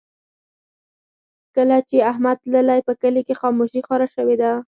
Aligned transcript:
کله 1.55 1.77
چې 1.89 1.97
احمد 2.11 2.37
تللی، 2.43 2.79
په 2.87 2.93
کلي 3.01 3.21
کې 3.27 3.39
خاموشي 3.41 3.81
خوره 3.87 4.07
شوې 4.15 4.35
ده. 4.41 4.51